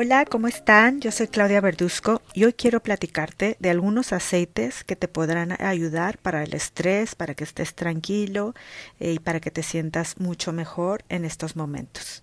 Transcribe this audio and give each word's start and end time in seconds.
Hola, 0.00 0.26
¿cómo 0.26 0.46
están? 0.46 1.00
Yo 1.00 1.10
soy 1.10 1.26
Claudia 1.26 1.60
Verduzco 1.60 2.22
y 2.32 2.44
hoy 2.44 2.52
quiero 2.52 2.78
platicarte 2.78 3.56
de 3.58 3.70
algunos 3.70 4.12
aceites 4.12 4.84
que 4.84 4.94
te 4.94 5.08
podrán 5.08 5.60
ayudar 5.60 6.18
para 6.18 6.44
el 6.44 6.54
estrés, 6.54 7.16
para 7.16 7.34
que 7.34 7.42
estés 7.42 7.74
tranquilo 7.74 8.54
eh, 9.00 9.14
y 9.14 9.18
para 9.18 9.40
que 9.40 9.50
te 9.50 9.64
sientas 9.64 10.20
mucho 10.20 10.52
mejor 10.52 11.02
en 11.08 11.24
estos 11.24 11.56
momentos. 11.56 12.22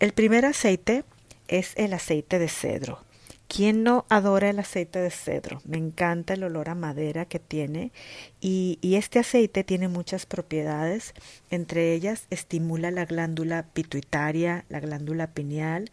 El 0.00 0.14
primer 0.14 0.44
aceite 0.46 1.04
es 1.46 1.74
el 1.76 1.92
aceite 1.92 2.40
de 2.40 2.48
cedro. 2.48 3.06
¿Quién 3.48 3.84
no 3.84 4.04
adora 4.08 4.50
el 4.50 4.58
aceite 4.58 4.98
de 4.98 5.10
cedro? 5.10 5.62
Me 5.64 5.76
encanta 5.76 6.34
el 6.34 6.42
olor 6.42 6.68
a 6.68 6.74
madera 6.74 7.26
que 7.26 7.38
tiene 7.38 7.92
y, 8.40 8.80
y, 8.82 8.96
este 8.96 9.20
aceite 9.20 9.62
tiene 9.62 9.86
muchas 9.86 10.26
propiedades, 10.26 11.14
entre 11.50 11.94
ellas 11.94 12.26
estimula 12.30 12.90
la 12.90 13.04
glándula 13.04 13.64
pituitaria, 13.72 14.64
la 14.68 14.80
glándula 14.80 15.28
pineal, 15.28 15.92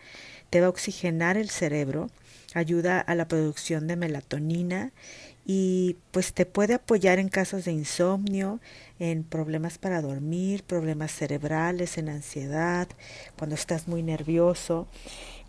te 0.54 0.62
va 0.62 0.68
a 0.68 0.70
oxigenar 0.70 1.36
el 1.36 1.50
cerebro, 1.50 2.12
ayuda 2.54 3.00
a 3.00 3.16
la 3.16 3.28
producción 3.28 3.88
de 3.88 3.96
melatonina 3.96 4.92
y 5.48 5.96
pues 6.12 6.32
te 6.32 6.46
puede 6.46 6.76
apoyar 6.76 7.18
en 7.18 7.28
casos 7.28 7.66
de 7.66 7.72
insomnio, 7.72 8.60
en 9.00 9.24
problemas 9.24 9.80
para 9.80 10.00
dormir, 10.04 10.62
problemas 10.62 11.12
cerebrales, 11.12 11.98
en 11.98 12.08
ansiedad, 12.08 12.88
cuando 13.36 13.56
estás 13.56 13.88
muy 13.88 14.04
nervioso. 14.04 14.86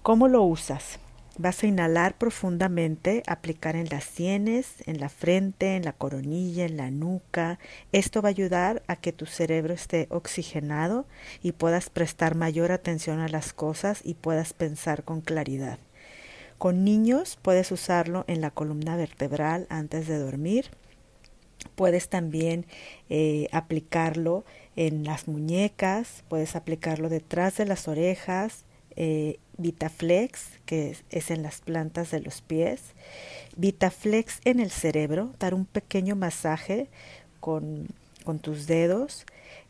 ¿Cómo 0.03 0.27
lo 0.27 0.43
usas? 0.43 0.99
Vas 1.37 1.65
a 1.65 1.67
inhalar 1.67 2.17
profundamente, 2.17 3.25
aplicar 3.27 3.75
en 3.75 3.89
las 3.89 4.05
sienes, 4.05 4.75
en 4.87 5.01
la 5.01 5.09
frente, 5.09 5.75
en 5.75 5.85
la 5.85 5.93
coronilla, 5.93 6.65
en 6.65 6.77
la 6.77 6.93
nuca. 6.93 7.59
Esto 7.91 8.23
va 8.23 8.29
a 8.29 8.31
ayudar 8.31 8.85
a 8.87 8.95
que 8.95 9.13
tu 9.13 9.27
cerebro 9.27 9.75
esté 9.75 10.07
oxigenado 10.11 11.07
y 11.43 11.51
puedas 11.51 11.91
prestar 11.91 12.37
mayor 12.37 12.71
atención 12.71 13.19
a 13.19 13.29
las 13.29 13.53
cosas 13.53 14.01
y 14.05 14.15
puedas 14.15 14.53
pensar 14.53 15.03
con 15.03 15.23
claridad. 15.23 15.81
Con 16.57 16.85
niños 16.85 17.37
puedes 17.43 17.73
usarlo 17.73 18.25
en 18.29 18.41
la 18.41 18.53
columna 18.53 18.95
vertebral 18.95 19.67
antes 19.71 20.07
de 20.07 20.19
dormir. 20.19 20.71
Puedes 21.75 22.09
también 22.09 22.65
eh, 23.11 23.49
aplicarlo 23.51 24.45
en 24.77 25.03
las 25.03 25.27
muñecas, 25.27 26.23
puedes 26.29 26.55
aplicarlo 26.55 27.09
detrás 27.09 27.57
de 27.57 27.65
las 27.65 27.89
orejas, 27.89 28.65
eh, 28.97 29.39
Vitaflex, 29.57 30.59
que 30.67 30.97
es, 31.11 31.31
en 31.31 31.43
las 31.43 31.61
plantas 31.61 32.11
de 32.11 32.21
los 32.21 32.41
pies, 32.41 32.81
Vitaflex 33.57 34.41
en 34.45 34.61
el 34.61 34.71
cerebro, 34.71 35.33
dar 35.39 35.55
un 35.55 35.65
pequeño 35.65 36.17
masaje 36.17 36.89
con, 37.41 37.89
con 38.25 38.39
tus 38.39 38.67
dedos 38.67 39.27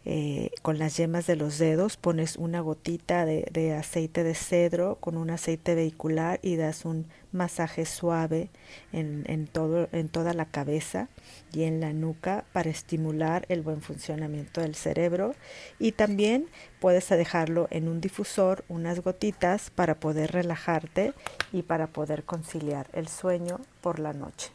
eh, 0.06 0.50
con 0.60 0.78
las 0.78 0.98
yemas 0.98 1.26
de 1.26 1.36
los 1.36 1.58
dedos 1.58 1.96
pones 1.96 2.36
una 2.36 2.60
gotita 2.60 3.24
de, 3.24 3.74
aceite 3.74 4.22
de 4.22 4.34
cedro 4.34 4.96
con 5.00 5.16
un 5.16 5.30
aceite 5.30 5.74
vehicular 5.74 6.40
y 6.42 6.56
das 6.56 6.84
un 6.84 7.06
masaje 7.32 7.86
suave 7.86 8.50
en, 8.92 9.24
en, 9.26 9.46
todo, 9.46 9.88
en 9.92 10.10
toda 10.10 10.34
la 10.34 10.44
cabeza 10.44 11.08
y 11.52 11.62
en 11.62 11.80
la 11.80 11.94
nuca 11.94 12.44
para 12.52 12.68
estimular 12.68 13.46
el 13.48 13.62
buen 13.62 13.80
funcionamiento 13.80 14.60
del 14.60 14.74
cerebro 14.74 15.34
y 15.78 15.92
también 15.92 16.48
puedes 16.80 17.08
dejarlo 17.08 17.66
en 17.70 17.88
un 17.88 18.02
difusor 18.02 18.64
unas 18.68 19.00
gotitas 19.00 19.70
para 19.70 19.94
poder 19.94 20.32
relajarte 20.32 21.14
y 21.50 21.62
para 21.62 21.86
poder 21.86 22.24
conciliar 22.24 22.88
el 22.92 23.08
sueño 23.08 23.58
por 23.80 23.98
la 23.98 24.12
noche. 24.12 24.50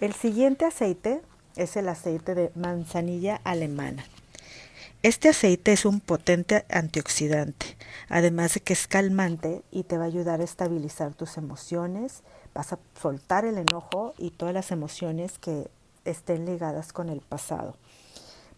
El 0.00 0.12
siguiente 0.12 0.66
aceite 0.66 1.22
es 1.56 1.76
el 1.76 1.88
aceite 1.88 2.34
de 2.34 2.50
manzanilla 2.54 3.40
alemana. 3.44 4.04
Este 5.02 5.28
aceite 5.30 5.72
es 5.72 5.84
un 5.84 5.98
potente 5.98 6.64
antioxidante, 6.70 7.76
además 8.08 8.54
de 8.54 8.60
que 8.60 8.72
es 8.72 8.86
calmante 8.86 9.64
y 9.72 9.82
te 9.82 9.98
va 9.98 10.04
a 10.04 10.06
ayudar 10.06 10.40
a 10.40 10.44
estabilizar 10.44 11.12
tus 11.12 11.38
emociones, 11.38 12.22
vas 12.54 12.72
a 12.72 12.78
soltar 13.00 13.44
el 13.44 13.58
enojo 13.58 14.14
y 14.16 14.30
todas 14.30 14.54
las 14.54 14.70
emociones 14.70 15.40
que 15.40 15.68
estén 16.04 16.46
ligadas 16.46 16.92
con 16.92 17.08
el 17.08 17.20
pasado. 17.20 17.74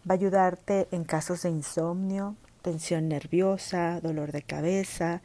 Va 0.07 0.13
a 0.13 0.17
ayudarte 0.19 0.87
en 0.91 1.03
casos 1.03 1.41
de 1.41 1.49
insomnio, 1.49 2.35
tensión 2.65 3.07
nerviosa, 3.07 4.01
dolor 4.01 4.31
de 4.31 4.41
cabeza 4.41 5.21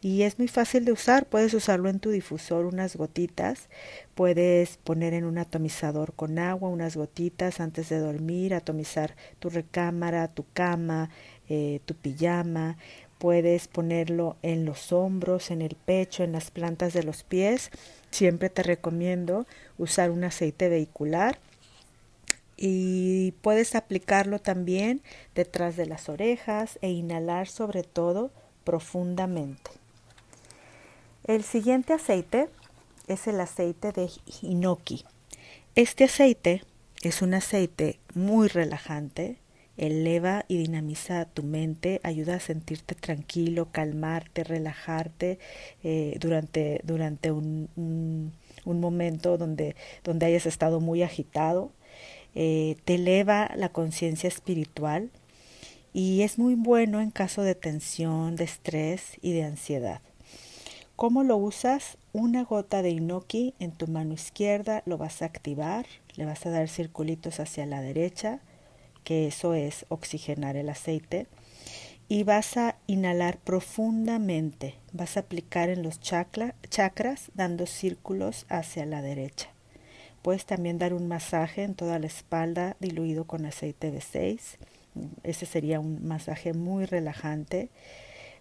y 0.00 0.22
es 0.22 0.38
muy 0.38 0.46
fácil 0.46 0.84
de 0.84 0.92
usar. 0.92 1.26
Puedes 1.26 1.52
usarlo 1.52 1.88
en 1.88 1.98
tu 1.98 2.10
difusor 2.10 2.66
unas 2.66 2.94
gotitas, 2.94 3.68
puedes 4.14 4.76
poner 4.76 5.12
en 5.12 5.24
un 5.24 5.38
atomizador 5.38 6.14
con 6.14 6.38
agua 6.38 6.68
unas 6.68 6.96
gotitas 6.96 7.58
antes 7.58 7.88
de 7.88 7.98
dormir, 7.98 8.54
atomizar 8.54 9.16
tu 9.40 9.50
recámara, 9.50 10.28
tu 10.28 10.44
cama, 10.52 11.10
eh, 11.48 11.80
tu 11.84 11.94
pijama. 11.94 12.76
Puedes 13.18 13.66
ponerlo 13.66 14.36
en 14.42 14.64
los 14.64 14.92
hombros, 14.92 15.50
en 15.50 15.62
el 15.62 15.74
pecho, 15.74 16.22
en 16.22 16.30
las 16.30 16.52
plantas 16.52 16.92
de 16.92 17.02
los 17.02 17.24
pies. 17.24 17.70
Siempre 18.12 18.50
te 18.50 18.62
recomiendo 18.62 19.46
usar 19.78 20.12
un 20.12 20.22
aceite 20.22 20.68
vehicular 20.68 21.40
y 22.56 23.32
puedes 23.42 23.74
aplicarlo 23.74 24.38
también 24.38 25.02
detrás 25.34 25.76
de 25.76 25.86
las 25.86 26.08
orejas 26.08 26.78
e 26.82 26.90
inhalar 26.90 27.48
sobre 27.48 27.82
todo 27.82 28.30
profundamente. 28.64 29.70
El 31.26 31.42
siguiente 31.42 31.92
aceite 31.92 32.48
es 33.08 33.26
el 33.26 33.40
aceite 33.40 33.92
de 33.92 34.10
hinoki. 34.42 35.04
Este 35.74 36.04
aceite 36.04 36.62
es 37.02 37.22
un 37.22 37.34
aceite 37.34 37.98
muy 38.14 38.48
relajante, 38.48 39.38
eleva 39.76 40.44
y 40.48 40.58
dinamiza 40.58 41.24
tu 41.24 41.42
mente, 41.42 42.00
ayuda 42.04 42.36
a 42.36 42.40
sentirte 42.40 42.94
tranquilo, 42.94 43.68
calmarte, 43.72 44.44
relajarte 44.44 45.38
eh, 45.82 46.16
durante, 46.20 46.80
durante 46.84 47.32
un, 47.32 47.68
un, 47.76 48.32
un 48.64 48.80
momento 48.80 49.36
donde, 49.36 49.74
donde 50.04 50.26
hayas 50.26 50.46
estado 50.46 50.80
muy 50.80 51.02
agitado 51.02 51.72
eh, 52.34 52.76
te 52.84 52.96
eleva 52.96 53.50
la 53.56 53.68
conciencia 53.68 54.28
espiritual 54.28 55.10
y 55.92 56.22
es 56.22 56.38
muy 56.38 56.56
bueno 56.56 57.00
en 57.00 57.10
caso 57.10 57.42
de 57.42 57.54
tensión, 57.54 58.36
de 58.36 58.44
estrés 58.44 59.16
y 59.22 59.32
de 59.32 59.44
ansiedad. 59.44 60.00
¿Cómo 60.96 61.24
lo 61.24 61.36
usas? 61.36 61.98
Una 62.12 62.44
gota 62.44 62.82
de 62.82 62.90
inoki 62.90 63.54
en 63.58 63.72
tu 63.72 63.86
mano 63.88 64.14
izquierda 64.14 64.82
lo 64.86 64.98
vas 64.98 65.22
a 65.22 65.26
activar, 65.26 65.86
le 66.16 66.24
vas 66.24 66.46
a 66.46 66.50
dar 66.50 66.68
circulitos 66.68 67.40
hacia 67.40 67.66
la 67.66 67.80
derecha, 67.80 68.40
que 69.02 69.26
eso 69.26 69.54
es 69.54 69.86
oxigenar 69.88 70.56
el 70.56 70.68
aceite, 70.68 71.26
y 72.08 72.22
vas 72.22 72.56
a 72.56 72.76
inhalar 72.86 73.38
profundamente, 73.38 74.76
vas 74.92 75.16
a 75.16 75.20
aplicar 75.20 75.68
en 75.68 75.82
los 75.82 76.00
chakras 76.00 77.30
dando 77.34 77.66
círculos 77.66 78.46
hacia 78.48 78.86
la 78.86 79.02
derecha. 79.02 79.53
Puedes 80.24 80.46
también 80.46 80.78
dar 80.78 80.94
un 80.94 81.06
masaje 81.06 81.64
en 81.64 81.74
toda 81.74 81.98
la 81.98 82.06
espalda 82.06 82.78
diluido 82.80 83.26
con 83.26 83.44
aceite 83.44 83.90
de 83.90 84.00
6. 84.00 84.56
Ese 85.22 85.44
sería 85.44 85.80
un 85.80 86.08
masaje 86.08 86.54
muy 86.54 86.86
relajante. 86.86 87.68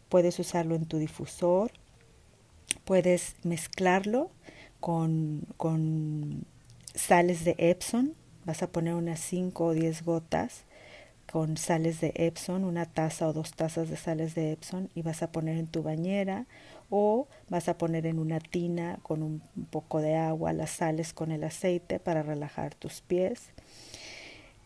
Puedes 0.08 0.40
usarlo 0.40 0.76
en 0.76 0.86
tu 0.86 0.98
difusor. 0.98 1.72
Puedes 2.86 3.36
mezclarlo 3.44 4.32
con, 4.80 5.42
con 5.58 6.46
sales 6.96 7.44
de 7.44 7.56
Epson. 7.58 8.14
Vas 8.46 8.64
a 8.64 8.72
poner 8.72 8.94
unas 8.94 9.20
5 9.20 9.66
o 9.66 9.74
10 9.74 10.06
gotas 10.06 10.64
con 11.30 11.58
sales 11.58 12.00
de 12.00 12.14
Epson, 12.16 12.64
una 12.64 12.86
taza 12.86 13.28
o 13.28 13.34
dos 13.34 13.52
tazas 13.52 13.90
de 13.90 13.98
sales 13.98 14.36
de 14.36 14.54
Epson 14.54 14.90
y 14.96 15.02
vas 15.02 15.22
a 15.22 15.34
poner 15.34 15.58
en 15.58 15.68
tu 15.68 15.84
bañera 15.84 16.46
o 16.96 17.28
vas 17.50 17.70
a 17.70 17.78
poner 17.80 18.06
en 18.06 18.20
una 18.20 18.40
tina 18.40 19.00
con 19.02 19.24
un 19.24 19.42
poco 19.72 20.00
de 20.00 20.16
agua 20.16 20.54
las 20.54 20.70
sales 20.70 21.12
con 21.12 21.32
el 21.32 21.44
aceite 21.44 22.00
para 22.00 22.22
relajar 22.22 22.76
tus 22.76 23.02
pies. 23.02 23.50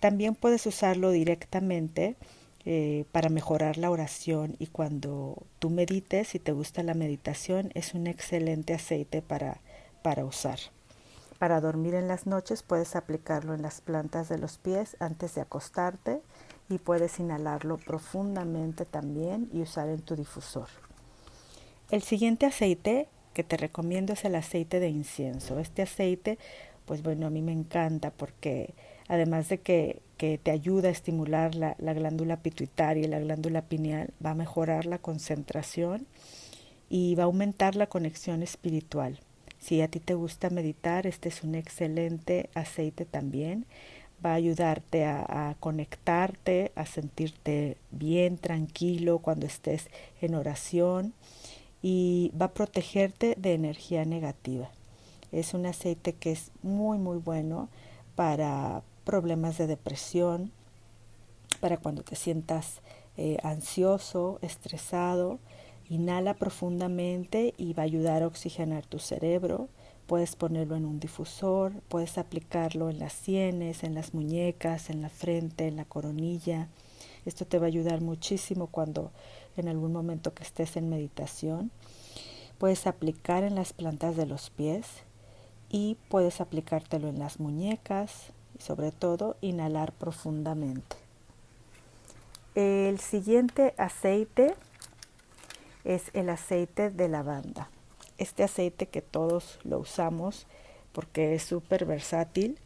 También 0.02 0.36
puedes 0.36 0.66
usarlo 0.66 1.12
directamente 1.12 2.18
eh, 2.66 3.06
para 3.14 3.30
mejorar 3.30 3.78
la 3.78 3.90
oración 3.90 4.58
y 4.60 4.68
cuando 4.68 5.42
tú 5.60 5.70
medites, 5.70 6.28
si 6.28 6.38
te 6.38 6.52
gusta 6.52 6.84
la 6.84 6.96
meditación, 6.96 7.72
es 7.76 7.94
un 7.94 8.08
excelente 8.08 8.74
aceite 8.74 9.22
para, 9.22 9.62
para 10.02 10.26
usar. 10.26 10.60
Para 11.40 11.62
dormir 11.62 11.94
en 11.94 12.10
las 12.10 12.28
noches 12.28 12.62
puedes 12.62 12.98
aplicarlo 12.98 13.54
en 13.54 13.62
las 13.62 13.80
plantas 13.80 14.28
de 14.28 14.38
los 14.38 14.58
pies 14.58 14.98
antes 15.00 15.34
de 15.36 15.42
acostarte 15.42 16.22
y 16.68 16.80
puedes 16.80 17.22
inhalarlo 17.22 17.78
profundamente 17.78 18.84
también 18.84 19.50
y 19.54 19.62
usar 19.62 19.88
en 19.88 20.02
tu 20.02 20.18
difusor. 20.18 20.68
El 21.90 22.04
siguiente 22.04 22.46
aceite 22.46 23.08
que 23.34 23.44
te 23.44 23.56
recomiendo 23.56 24.14
es 24.14 24.26
el 24.26 24.36
aceite 24.36 24.80
de 24.80 24.90
incienso. 24.90 25.60
Este 25.60 25.84
aceite, 25.84 26.38
pues 26.86 27.02
bueno, 27.02 27.28
a 27.28 27.30
mí 27.30 27.42
me 27.42 27.54
encanta 27.54 28.12
porque 28.12 28.74
además 29.08 29.48
de 29.48 29.60
que, 29.60 30.02
que 30.18 30.38
te 30.38 30.52
ayuda 30.52 30.90
a 30.90 30.92
estimular 30.92 31.56
la, 31.56 31.76
la 31.80 31.94
glándula 31.94 32.38
pituitaria 32.38 33.06
y 33.06 33.08
la 33.08 33.20
glándula 33.20 33.62
pineal, 33.62 34.14
va 34.24 34.32
a 34.32 34.36
mejorar 34.36 34.86
la 34.86 34.98
concentración 34.98 36.08
y 36.90 37.16
va 37.16 37.24
a 37.24 37.28
aumentar 37.28 37.76
la 37.76 37.88
conexión 37.88 38.44
espiritual. 38.44 39.20
Si 39.60 39.82
a 39.82 39.88
ti 39.88 40.00
te 40.00 40.14
gusta 40.14 40.50
meditar, 40.50 41.08
este 41.08 41.30
es 41.30 41.44
un 41.44 41.56
excelente 41.56 42.50
aceite 42.54 43.06
también 43.06 43.66
va 44.24 44.32
a 44.32 44.36
ayudarte 44.36 45.06
a, 45.06 45.56
conectarte, 45.60 46.72
a 46.76 46.86
sentirte 46.86 47.78
bien, 47.92 48.38
tranquilo 48.38 49.20
cuando 49.20 49.46
estés 49.46 49.90
en 50.22 50.36
oración 50.36 51.14
y 51.82 52.32
va 52.40 52.48
a 52.48 52.54
protegerte 52.54 53.36
de 53.38 53.54
energía 53.54 54.06
negativa. 54.06 54.70
Es 55.32 55.54
un 55.54 55.66
aceite 55.66 56.14
que 56.14 56.32
es 56.32 56.52
muy 56.64 56.98
muy 56.98 57.18
bueno 57.18 57.70
para 58.16 58.82
problemas 59.04 59.58
de 59.58 59.68
depresión, 59.68 60.52
para 61.60 61.78
cuando 61.78 62.04
te 62.04 62.16
sientas 62.16 62.82
eh, 63.18 63.38
ansioso, 63.44 64.40
estresado. 64.42 65.40
Inhala 65.90 66.34
profundamente 66.34 67.54
y 67.58 67.74
va 67.74 67.84
a 67.84 67.86
ayudar 67.86 68.22
a 68.22 68.28
oxigenar 68.28 68.86
tu 68.86 69.00
cerebro. 69.00 69.70
Puedes 70.06 70.36
ponerlo 70.36 70.76
en 70.76 70.86
un 70.86 71.00
difusor, 71.00 71.74
puedes 71.90 72.18
aplicarlo 72.18 72.90
en 72.90 73.00
las 73.00 73.14
sienes, 73.14 73.84
en 73.84 73.96
las 73.96 74.14
muñecas, 74.14 74.90
en 74.90 75.02
la 75.02 75.10
frente, 75.10 75.68
en 75.68 75.78
la 75.78 75.86
coronilla. 75.86 76.68
Esto 77.28 77.46
te 77.46 77.60
va 77.60 77.66
a 77.66 77.68
ayudar 77.68 78.00
muchísimo 78.00 78.68
cuando 78.68 79.12
en 79.58 79.68
algún 79.68 79.92
momento 79.92 80.34
que 80.34 80.44
estés 80.44 80.78
en 80.78 80.90
meditación. 80.90 81.72
Puedes 82.58 82.88
aplicar 82.88 83.44
en 83.44 83.54
las 83.54 83.74
plantas 83.74 84.16
de 84.16 84.26
los 84.26 84.50
pies 84.50 84.88
y 85.70 85.98
puedes 86.08 86.40
aplicártelo 86.40 87.10
en 87.10 87.20
las 87.20 87.42
muñecas 87.42 88.32
y 88.58 88.64
sobre 88.64 88.94
todo 88.94 89.36
inhalar 89.42 89.92
profundamente. 89.92 90.96
El 92.56 92.98
siguiente 93.00 93.74
aceite 93.78 94.56
es 95.84 96.04
el 96.14 96.30
aceite 96.30 96.90
de 96.92 97.10
lavanda. 97.10 97.70
Este 98.18 98.46
aceite 98.46 98.88
que 98.88 99.02
todos 99.02 99.60
lo 99.66 99.80
usamos 99.80 100.48
porque 100.94 101.36
es 101.36 101.44
súper 101.44 101.86
versátil, 101.86 102.58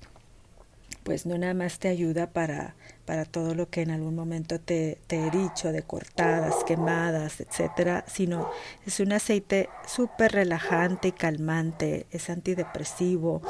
pues 1.03 1.25
no 1.25 1.37
nada 1.37 1.53
más 1.53 1.79
te 1.79 1.87
ayuda 1.87 2.31
para, 2.31 2.75
para 3.05 3.25
todo 3.25 3.55
lo 3.55 3.69
que 3.69 3.81
en 3.81 3.91
algún 3.91 4.15
momento 4.15 4.59
te, 4.59 4.99
te 5.07 5.17
he 5.17 5.31
dicho, 5.31 5.71
de 5.71 5.81
cortadas, 5.83 6.63
quemadas, 6.65 7.41
etcétera, 7.41 8.05
sino 8.07 8.49
es 8.85 8.99
un 8.99 9.11
aceite 9.13 9.69
súper 9.87 10.31
relajante 10.33 11.09
y 11.09 11.11
calmante, 11.11 12.05
es 12.11 12.29
antidepresivo, 12.29 13.41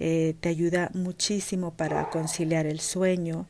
eh, 0.00 0.34
te 0.40 0.48
ayuda 0.48 0.90
muchísimo 0.94 1.72
para 1.74 2.10
conciliar 2.10 2.66
el 2.66 2.80
sueño. 2.80 3.46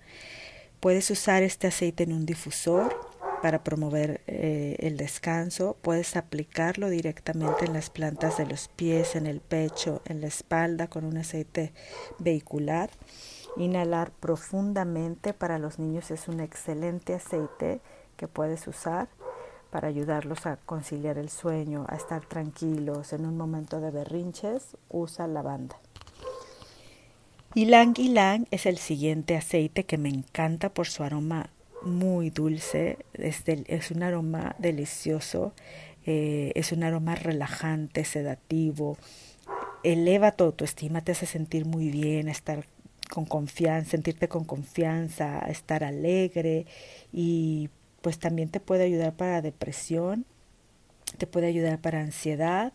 Puedes 0.81 1.11
usar 1.11 1.43
este 1.43 1.67
aceite 1.67 2.05
en 2.05 2.13
un 2.13 2.25
difusor 2.25 2.95
para 3.43 3.65
promover 3.65 4.21
eh, 4.27 4.77
el 4.81 4.97
descanso. 4.97 5.77
Puedes 5.83 6.17
aplicarlo 6.17 6.89
directamente 6.89 7.65
en 7.65 7.73
las 7.73 7.91
plantas 7.91 8.39
de 8.39 8.47
los 8.47 8.69
pies, 8.69 9.17
en 9.17 9.27
el 9.27 9.41
pecho, 9.41 10.03
en 10.05 10.21
la 10.21 10.27
espalda 10.27 10.89
con 10.89 11.05
un 11.05 11.17
aceite 11.17 11.73
vehicular. 12.19 12.91
Inhalar 13.59 14.13
profundamente 14.13 15.35
para 15.35 15.59
los 15.59 15.81
niños 15.81 16.13
es 16.13 16.29
un 16.29 16.39
excelente 16.39 17.15
aceite 17.15 17.81
que 18.17 18.29
puedes 18.29 18.69
usar 18.69 19.09
para 19.71 19.89
ayudarlos 19.89 20.47
a 20.47 20.57
conciliar 20.57 21.19
el 21.19 21.29
sueño, 21.29 21.85
a 21.89 21.97
estar 21.97 22.25
tranquilos 22.25 23.13
en 23.13 23.27
un 23.27 23.37
momento 23.37 23.81
de 23.81 23.91
berrinches. 23.91 24.77
Usa 24.89 25.27
lavanda. 25.27 25.77
Ylang 27.55 27.95
Ylang 27.95 28.47
es 28.51 28.67
el 28.67 28.79
siguiente 28.79 29.37
aceite 29.37 29.85
que 29.85 29.99
me 29.99 30.09
encanta 30.09 30.69
por 30.69 30.87
su 30.87 31.03
aroma 31.03 31.51
muy 31.83 32.31
dulce, 32.31 32.99
es, 33.15 33.43
es 33.47 33.91
un 33.91 34.03
aroma 34.03 34.55
delicioso, 34.59 35.53
eh, 36.07 36.53
es 36.55 36.73
un 36.73 36.85
aroma 36.85 37.15
relajante, 37.15 38.05
sedativo, 38.05 38.97
eleva 39.83 40.33
tu 40.33 40.45
autoestima, 40.45 41.01
te 41.01 41.13
hace 41.13 41.27
sentir 41.27 41.67
muy 41.67 41.91
bien, 41.91 42.29
estar 42.29 42.67
con 43.09 43.25
confianza, 43.25 43.91
sentirte 43.91 44.29
con 44.29 44.45
confianza, 44.45 45.41
estar 45.49 45.85
alegre 45.85 46.67
y 47.13 47.71
pues 48.01 48.19
también 48.19 48.49
te 48.49 48.61
puede 48.61 48.85
ayudar 48.85 49.15
para 49.15 49.43
depresión, 49.43 50.25
te 51.17 51.27
puede 51.27 51.47
ayudar 51.47 51.81
para 51.81 52.01
ansiedad 52.01 52.73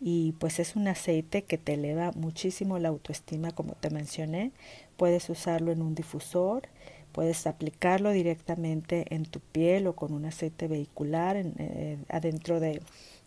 y 0.00 0.32
pues 0.32 0.58
es 0.58 0.76
un 0.76 0.88
aceite 0.88 1.42
que 1.42 1.58
te 1.58 1.74
eleva 1.74 2.12
muchísimo 2.12 2.78
la 2.78 2.88
autoestima 2.88 3.52
como 3.52 3.74
te 3.74 3.90
mencioné. 3.90 4.52
Puedes 4.96 5.30
usarlo 5.30 5.72
en 5.72 5.82
un 5.82 5.94
difusor, 5.94 6.68
puedes 7.12 7.46
aplicarlo 7.46 8.10
directamente 8.10 9.06
en 9.14 9.24
tu 9.24 9.40
piel 9.40 9.86
o 9.86 9.96
con 9.96 10.12
un 10.12 10.24
aceite 10.24 10.68
vehicular 10.68 11.36
en, 11.36 11.54
eh, 11.58 11.98
adentro 12.08 12.60
de, 12.60 12.80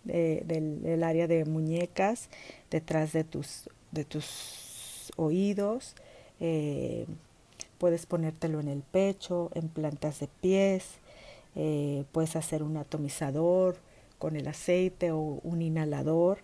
del, 0.04 1.04
área 1.04 1.28
de 1.28 1.46
muñecas, 1.46 2.30
detrás 2.70 3.14
de 3.14 3.24
tus, 3.24 3.70
de 3.92 4.06
tus 4.06 5.12
oídos. 5.16 5.96
Eh, 6.42 7.06
puedes 7.78 8.06
ponértelo 8.06 8.60
en 8.60 8.68
el 8.68 8.82
pecho, 8.82 9.50
en 9.54 9.70
plantas 9.70 10.20
de 10.20 10.28
pies, 10.28 10.86
eh, 11.56 12.04
puedes 12.12 12.36
hacer 12.36 12.64
un 12.64 12.78
atomizador 12.78 13.78
con 14.20 14.36
el 14.36 14.48
aceite 14.48 15.12
o 15.12 15.20
un 15.20 15.62
inhalador. 15.62 16.40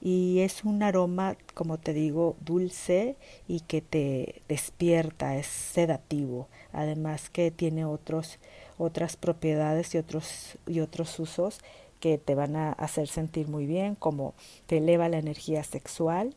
Y 0.00 0.40
es 0.40 0.64
un 0.64 0.82
aroma, 0.82 1.36
como 1.52 1.78
te 1.78 1.92
digo, 1.92 2.36
dulce 2.40 3.16
y 3.46 3.60
que 3.60 3.82
te 3.82 4.40
despierta, 4.48 5.36
es 5.36 5.46
sedativo, 5.46 6.48
además 6.72 7.28
que 7.28 7.50
tiene 7.50 7.84
otros, 7.84 8.38
otras 8.78 9.16
propiedades 9.16 9.94
y 9.94 9.98
otros, 9.98 10.56
y 10.66 10.80
otros 10.80 11.18
usos 11.18 11.58
que 12.00 12.16
te 12.16 12.34
van 12.34 12.56
a 12.56 12.72
hacer 12.72 13.08
sentir 13.08 13.48
muy 13.48 13.66
bien, 13.66 13.94
como 13.94 14.34
te 14.66 14.78
eleva 14.78 15.08
la 15.10 15.18
energía 15.18 15.64
sexual 15.64 16.34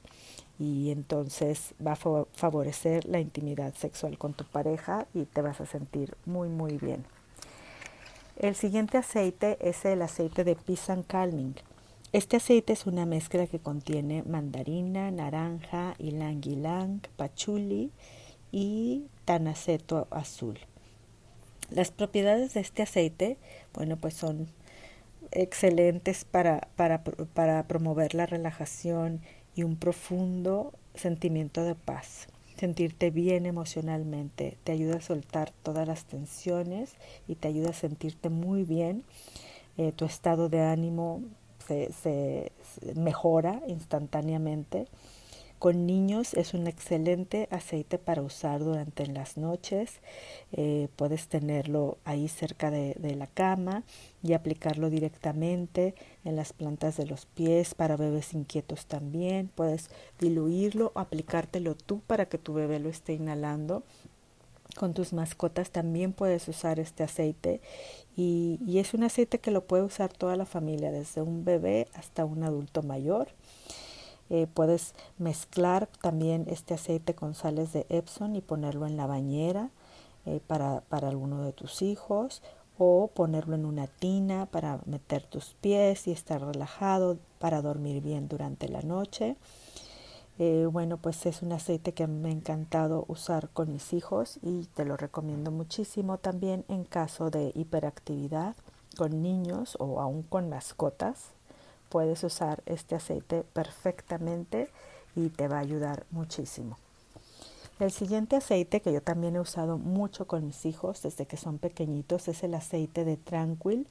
y 0.59 0.91
entonces 0.91 1.75
va 1.85 1.93
a 1.93 2.25
favorecer 2.33 3.05
la 3.05 3.19
intimidad 3.19 3.73
sexual 3.75 4.17
con 4.17 4.33
tu 4.33 4.43
pareja 4.45 5.07
y 5.13 5.25
te 5.25 5.41
vas 5.41 5.61
a 5.61 5.65
sentir 5.65 6.15
muy 6.25 6.49
muy 6.49 6.77
bien. 6.77 7.05
El 8.37 8.55
siguiente 8.55 8.97
aceite 8.97 9.57
es 9.61 9.83
el 9.85 10.01
aceite 10.01 10.43
de 10.43 10.57
and 10.89 11.07
Calming. 11.07 11.55
Este 12.13 12.37
aceite 12.37 12.73
es 12.73 12.85
una 12.85 13.05
mezcla 13.05 13.47
que 13.47 13.59
contiene 13.59 14.23
mandarina, 14.23 15.11
naranja, 15.11 15.95
ylang 15.97 16.41
ylang, 16.41 17.01
pachuli 17.15 17.91
y 18.51 19.07
tanaceto 19.25 20.07
azul. 20.11 20.59
Las 21.69 21.91
propiedades 21.91 22.53
de 22.53 22.61
este 22.61 22.83
aceite, 22.83 23.37
bueno, 23.73 23.97
pues 23.97 24.13
son 24.13 24.47
excelentes 25.31 26.23
para, 26.23 26.69
para, 26.75 27.03
para 27.03 27.67
promover 27.67 28.13
la 28.13 28.25
relajación 28.25 29.21
y 29.57 29.63
un 29.63 29.75
profundo 29.75 30.71
sentimiento 30.93 31.63
de 31.63 31.75
paz. 31.75 32.27
Sentirte 32.57 33.11
bien 33.11 33.45
emocionalmente, 33.45 34.57
te 34.63 34.71
ayuda 34.71 34.97
a 34.97 35.01
soltar 35.01 35.51
todas 35.63 35.87
las 35.87 36.05
tensiones 36.05 36.93
y 37.27 37.35
te 37.35 37.49
ayuda 37.49 37.71
a 37.71 37.73
sentirte 37.73 38.29
muy 38.29 38.63
bien. 38.63 39.03
Eh, 39.77 39.91
tu 39.91 40.05
estado 40.05 40.47
de 40.47 40.61
ánimo 40.61 41.21
se, 41.67 42.51
mejora 42.95 43.61
instantáneamente. 43.67 44.87
Con 45.59 45.87
niños 45.87 46.35
es 46.35 46.53
un 46.53 46.67
excelente 46.67 47.47
aceite 47.49 47.97
para 47.97 48.21
usar 48.21 48.63
durante 48.63 49.07
las 49.07 49.37
noches. 49.37 50.01
Eh, 50.51 50.87
puedes 50.95 51.27
tenerlo 51.27 51.97
ahí 52.05 52.27
cerca 52.27 52.69
de, 52.69 52.95
la 53.15 53.25
cama 53.25 53.83
y 54.21 54.33
aplicarlo 54.33 54.91
directamente 54.91 55.95
en 56.23 56.35
las 56.35 56.53
plantas 56.53 56.97
de 56.97 57.07
los 57.07 57.25
pies 57.25 57.73
para 57.73 57.97
bebés 57.97 58.33
inquietos 58.35 58.85
también. 58.85 59.49
Puedes 59.55 59.89
diluirlo 60.19 60.91
o 60.93 60.99
aplicártelo 60.99 61.73
tú 61.73 62.01
para 62.05 62.27
que 62.27 62.37
tu 62.37 62.53
bebé 62.53 62.79
lo 62.79 62.89
esté 62.89 63.13
inhalando 63.13 63.83
con 64.77 64.93
tus 64.93 65.11
mascotas 65.11 65.71
también 65.71 66.13
puedes 66.13 66.47
usar 66.47 66.79
este 66.79 67.03
aceite 67.03 67.61
y, 68.15 68.59
es 68.77 68.93
un 68.93 69.03
aceite 69.03 69.39
que 69.39 69.51
lo 69.51 69.65
puede 69.65 69.83
usar 69.83 70.13
toda 70.13 70.35
la 70.35 70.45
familia, 70.45 70.91
desde 70.91 71.21
un 71.21 71.43
bebé 71.43 71.87
hasta 71.93 72.25
un 72.25 72.43
adulto 72.43 72.83
mayor. 72.83 73.29
Eh, 74.29 74.47
puedes 74.53 74.93
mezclar 75.17 75.87
también 76.01 76.45
este 76.49 76.73
aceite 76.73 77.15
con 77.15 77.33
sales 77.33 77.73
de 77.73 77.85
Epsom 77.89 78.35
y 78.35 78.41
ponerlo 78.41 78.85
en 78.85 78.97
la 78.97 79.07
bañera 79.07 79.69
eh, 80.25 80.41
para, 80.45 80.81
para 80.81 81.07
alguno 81.07 81.43
de 81.43 81.53
tus 81.53 81.81
hijos 81.81 82.41
o 82.77 83.07
ponerlo 83.13 83.55
en 83.55 83.65
una 83.65 83.87
tina 83.87 84.45
para 84.45 84.79
meter 84.85 85.23
tus 85.23 85.55
pies 85.61 86.07
y 86.07 86.11
estar 86.11 86.41
relajado 86.41 87.17
para 87.39 87.61
dormir 87.61 88.01
bien 88.01 88.27
durante 88.27 88.69
la 88.69 88.81
noche. 88.81 89.35
Eh, 90.39 90.67
bueno, 90.71 90.97
pues 90.97 91.25
es 91.25 91.41
un 91.41 91.51
aceite 91.51 91.93
que 91.93 92.05
me 92.05 92.29
ha 92.29 92.31
encantado 92.31 93.05
usar 93.07 93.49
con 93.49 93.71
mis 93.73 93.91
hijos 93.93 94.37
y 94.43 94.65
te 94.75 94.85
lo 94.85 94.95
recomiendo 94.95 95.49
muchísimo 95.49 96.19
también 96.19 96.63
en 96.67 96.83
caso 96.83 97.31
de 97.31 97.51
hiperactividad 97.55 98.55
con 98.95 99.23
niños 99.23 99.75
o 99.79 99.99
aún 99.99 100.21
con 100.21 100.49
mascotas. 100.49 101.36
Puedes 101.89 102.23
usar 102.23 102.61
este 102.65 102.95
aceite 102.95 103.43
perfectamente 103.53 104.69
y 105.15 105.29
te 105.29 105.47
va 105.47 105.57
a 105.57 105.61
ayudar 105.61 106.05
muchísimo. 106.11 106.77
El 107.79 107.91
siguiente 107.91 108.35
aceite 108.35 108.81
que 108.81 108.91
yo 108.91 109.03
también 109.03 109.35
he 109.35 109.39
usado 109.39 109.77
mucho 109.77 110.25
con 110.25 110.45
mis 110.45 110.65
hijos 110.65 111.03
desde 111.03 111.27
que 111.27 111.37
son 111.37 111.59
pequeñitos 111.59 112.27
es 112.27 112.43
el 112.43 112.55
aceite 112.55 113.05
de 113.05 113.17
Tranquil. 113.17 113.87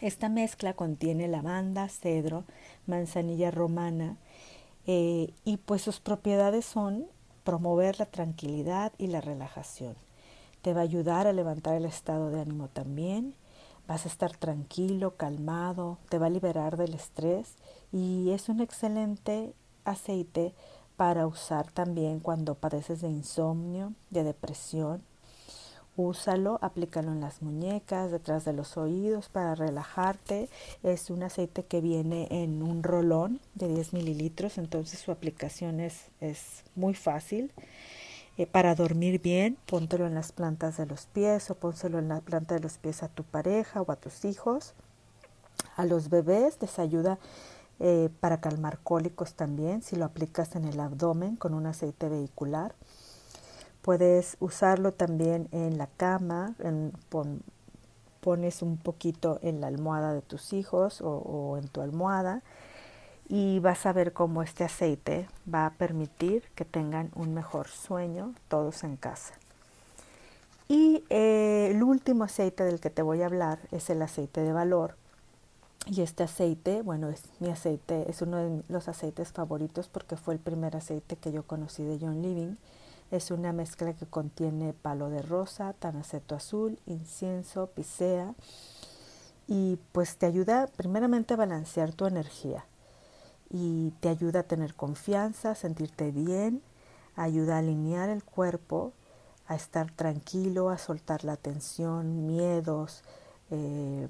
Esta 0.00 0.28
mezcla 0.28 0.74
contiene 0.74 1.26
lavanda, 1.26 1.88
cedro, 1.88 2.44
manzanilla 2.86 3.50
romana, 3.50 4.16
eh, 4.86 5.32
y 5.44 5.56
pues 5.56 5.82
sus 5.82 5.98
propiedades 5.98 6.66
son 6.66 7.06
promover 7.42 7.98
la 7.98 8.06
tranquilidad 8.06 8.92
y 8.98 9.08
la 9.08 9.20
relajación. 9.20 9.96
Te 10.62 10.72
va 10.72 10.80
a 10.80 10.84
ayudar 10.84 11.26
a 11.26 11.32
levantar 11.32 11.74
el 11.74 11.84
estado 11.84 12.30
de 12.30 12.40
ánimo 12.40 12.68
también, 12.68 13.34
vas 13.86 14.04
a 14.04 14.08
estar 14.08 14.36
tranquilo, 14.36 15.16
calmado, 15.16 15.98
te 16.08 16.18
va 16.18 16.26
a 16.26 16.30
liberar 16.30 16.76
del 16.76 16.94
estrés 16.94 17.56
y 17.92 18.30
es 18.30 18.48
un 18.48 18.60
excelente 18.60 19.54
aceite 19.84 20.54
para 20.96 21.26
usar 21.26 21.70
también 21.70 22.20
cuando 22.20 22.54
padeces 22.54 23.00
de 23.00 23.08
insomnio, 23.08 23.92
de 24.10 24.24
depresión. 24.24 25.02
Úsalo, 25.96 26.58
aplícalo 26.60 27.12
en 27.12 27.20
las 27.20 27.40
muñecas, 27.40 28.10
detrás 28.10 28.44
de 28.44 28.52
los 28.52 28.76
oídos 28.76 29.28
para 29.28 29.54
relajarte. 29.54 30.48
Es 30.82 31.08
un 31.08 31.22
aceite 31.22 31.64
que 31.64 31.80
viene 31.80 32.26
en 32.30 32.62
un 32.64 32.82
rolón 32.82 33.40
de 33.54 33.68
10 33.68 33.92
mililitros, 33.92 34.58
entonces 34.58 34.98
su 34.98 35.12
aplicación 35.12 35.78
es, 35.78 36.06
es 36.20 36.64
muy 36.74 36.94
fácil. 36.94 37.52
Eh, 38.36 38.46
para 38.46 38.74
dormir 38.74 39.22
bien, 39.22 39.56
póntelo 39.66 40.06
en 40.08 40.14
las 40.14 40.32
plantas 40.32 40.76
de 40.76 40.86
los 40.86 41.06
pies 41.06 41.50
o 41.50 41.54
pónselo 41.54 42.00
en 42.00 42.08
la 42.08 42.20
planta 42.20 42.56
de 42.56 42.60
los 42.60 42.78
pies 42.78 43.04
a 43.04 43.08
tu 43.08 43.22
pareja 43.22 43.80
o 43.80 43.92
a 43.92 43.96
tus 43.96 44.24
hijos. 44.24 44.74
A 45.76 45.84
los 45.84 46.08
bebés 46.10 46.58
les 46.60 46.80
ayuda 46.80 47.18
eh, 47.78 48.08
para 48.18 48.40
calmar 48.40 48.78
cólicos 48.82 49.34
también 49.34 49.82
si 49.82 49.94
lo 49.94 50.04
aplicas 50.04 50.56
en 50.56 50.64
el 50.64 50.80
abdomen 50.80 51.36
con 51.36 51.54
un 51.54 51.66
aceite 51.66 52.08
vehicular. 52.08 52.74
Puedes 53.82 54.36
usarlo 54.40 54.90
también 54.90 55.48
en 55.52 55.78
la 55.78 55.86
cama, 55.86 56.56
pones 58.20 58.62
un 58.62 58.78
poquito 58.78 59.38
en 59.42 59.60
la 59.60 59.68
almohada 59.68 60.12
de 60.12 60.22
tus 60.22 60.52
hijos 60.54 61.02
o 61.02 61.58
en 61.58 61.68
tu 61.68 61.82
almohada 61.82 62.42
y 63.28 63.58
vas 63.60 63.86
a 63.86 63.92
ver 63.92 64.12
cómo 64.12 64.42
este 64.42 64.64
aceite 64.64 65.28
va 65.52 65.66
a 65.66 65.70
permitir 65.70 66.44
que 66.54 66.64
tengan 66.64 67.10
un 67.14 67.34
mejor 67.34 67.68
sueño 67.68 68.34
todos 68.48 68.84
en 68.84 68.96
casa. 68.96 69.34
Y 70.68 71.04
eh, 71.10 71.70
el 71.70 71.82
último 71.82 72.24
aceite 72.24 72.64
del 72.64 72.80
que 72.80 72.90
te 72.90 73.02
voy 73.02 73.22
a 73.22 73.26
hablar 73.26 73.58
es 73.70 73.90
el 73.90 74.02
aceite 74.02 74.42
de 74.42 74.52
valor. 74.52 74.96
Y 75.86 76.00
este 76.00 76.22
aceite, 76.22 76.80
bueno, 76.80 77.10
es 77.10 77.24
mi 77.40 77.50
aceite, 77.50 78.10
es 78.10 78.22
uno 78.22 78.38
de 78.38 78.62
los 78.68 78.88
aceites 78.88 79.32
favoritos 79.32 79.88
porque 79.88 80.16
fue 80.16 80.34
el 80.34 80.40
primer 80.40 80.76
aceite 80.76 81.16
que 81.16 81.32
yo 81.32 81.42
conocí 81.42 81.82
de 81.82 81.98
John 82.00 82.22
Living. 82.22 82.56
Es 83.10 83.30
una 83.30 83.52
mezcla 83.52 83.92
que 83.92 84.06
contiene 84.06 84.72
palo 84.72 85.10
de 85.10 85.20
rosa, 85.20 85.74
tanaceto 85.74 86.34
azul, 86.34 86.78
incienso, 86.86 87.66
pisea 87.66 88.34
y 89.46 89.78
pues 89.92 90.16
te 90.16 90.24
ayuda 90.24 90.68
primeramente 90.74 91.34
a 91.34 91.36
balancear 91.36 91.92
tu 91.92 92.06
energía 92.06 92.64
y 93.50 93.90
te 94.00 94.08
ayuda 94.08 94.40
a 94.40 94.42
tener 94.44 94.74
confianza, 94.74 95.52
a 95.52 95.54
sentirte 95.54 96.10
bien, 96.10 96.62
ayuda 97.16 97.56
a 97.56 97.58
alinear 97.58 98.08
el 98.08 98.24
cuerpo, 98.24 98.92
a 99.46 99.54
estar 99.54 99.90
tranquilo, 99.92 100.70
a 100.70 100.78
soltar 100.78 101.24
la 101.24 101.36
tensión, 101.36 102.26
miedos. 102.26 103.02
Eh, 103.50 104.08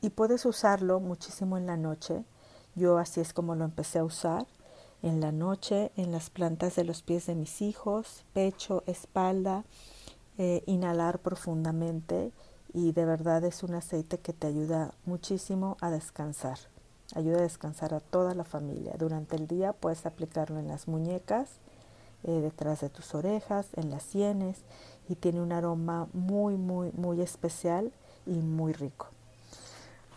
y 0.00 0.10
puedes 0.10 0.44
usarlo 0.46 1.00
muchísimo 1.00 1.56
en 1.56 1.66
la 1.66 1.76
noche. 1.76 2.24
Yo 2.74 2.98
así 2.98 3.20
es 3.20 3.32
como 3.32 3.54
lo 3.54 3.64
empecé 3.64 3.98
a 3.98 4.04
usar. 4.04 4.46
En 5.02 5.20
la 5.20 5.32
noche, 5.32 5.92
en 5.96 6.12
las 6.12 6.30
plantas 6.30 6.76
de 6.76 6.84
los 6.84 7.02
pies 7.02 7.26
de 7.26 7.34
mis 7.34 7.62
hijos, 7.62 8.24
pecho, 8.34 8.82
espalda, 8.86 9.64
eh, 10.38 10.62
inhalar 10.66 11.18
profundamente 11.18 12.32
y 12.72 12.92
de 12.92 13.04
verdad 13.04 13.44
es 13.44 13.62
un 13.62 13.74
aceite 13.74 14.18
que 14.18 14.32
te 14.32 14.46
ayuda 14.46 14.94
muchísimo 15.04 15.76
a 15.80 15.90
descansar. 15.90 16.58
Ayuda 17.14 17.38
a 17.38 17.42
descansar 17.42 17.94
a 17.94 18.00
toda 18.00 18.34
la 18.34 18.44
familia. 18.44 18.94
Durante 18.98 19.36
el 19.36 19.46
día 19.46 19.72
puedes 19.72 20.06
aplicarlo 20.06 20.58
en 20.58 20.68
las 20.68 20.86
muñecas, 20.86 21.48
eh, 22.22 22.40
detrás 22.40 22.80
de 22.80 22.88
tus 22.88 23.14
orejas, 23.14 23.66
en 23.76 23.90
las 23.90 24.02
sienes 24.02 24.58
y 25.08 25.16
tiene 25.16 25.40
un 25.40 25.52
aroma 25.52 26.06
muy, 26.12 26.56
muy, 26.56 26.92
muy 26.92 27.20
especial 27.20 27.92
y 28.26 28.34
muy 28.34 28.72
rico. 28.72 29.08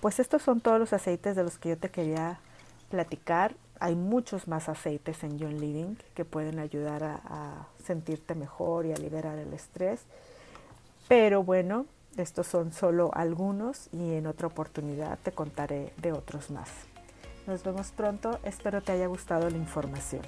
Pues 0.02 0.20
estos 0.20 0.42
son 0.42 0.60
todos 0.60 0.80
los 0.80 0.94
aceites 0.94 1.36
de 1.36 1.44
los 1.44 1.58
que 1.58 1.70
yo 1.70 1.78
te 1.78 1.90
quería 1.90 2.40
platicar. 2.90 3.56
Hay 3.80 3.96
muchos 3.96 4.48
más 4.48 4.70
aceites 4.70 5.24
en 5.24 5.40
John 5.40 5.60
Living 5.60 5.96
que 6.14 6.26
pueden 6.26 6.60
ayudar 6.60 7.04
a, 7.04 7.22
a 7.26 7.68
sentirte 7.84 8.36
mejor 8.36 8.86
y 8.86 8.92
a 8.92 8.98
liberar 8.98 9.40
el 9.40 9.54
estrés. 9.54 10.02
Pero 11.08 11.44
bueno, 11.44 11.86
estos 12.18 12.48
son 12.48 12.72
solo 12.72 13.12
algunos 13.14 13.90
y 13.92 14.14
en 14.14 14.28
otra 14.28 14.48
oportunidad 14.48 15.18
te 15.24 15.32
contaré 15.32 15.94
de 15.98 16.12
otros 16.12 16.52
más. 16.52 16.70
Nos 17.48 17.64
vemos 17.64 17.92
pronto, 17.92 18.40
espero 18.44 18.82
te 18.82 18.92
haya 18.92 19.08
gustado 19.08 19.50
la 19.50 19.58
información. 19.58 20.22